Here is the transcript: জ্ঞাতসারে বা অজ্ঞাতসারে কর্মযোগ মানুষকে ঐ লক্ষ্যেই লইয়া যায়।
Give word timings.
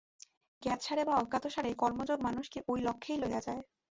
জ্ঞাতসারে 0.61 1.03
বা 1.05 1.13
অজ্ঞাতসারে 1.15 1.69
কর্মযোগ 1.73 2.17
মানুষকে 2.21 2.59
ঐ 2.67 2.73
লক্ষ্যেই 2.81 3.17
লইয়া 3.17 3.41
যায়। 3.41 3.61